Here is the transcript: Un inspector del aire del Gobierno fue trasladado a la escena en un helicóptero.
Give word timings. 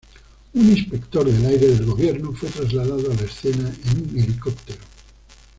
Un 0.55 0.67
inspector 0.67 1.25
del 1.31 1.45
aire 1.45 1.67
del 1.67 1.85
Gobierno 1.85 2.31
fue 2.33 2.49
trasladado 2.49 3.11
a 3.11 3.13
la 3.13 3.21
escena 3.21 3.71
en 3.85 3.97
un 4.09 4.19
helicóptero. 4.19 4.79